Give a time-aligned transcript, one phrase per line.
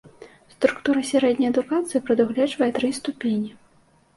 [0.53, 3.53] Структура сярэдняй адукацыі прадугледжвае тры ступені.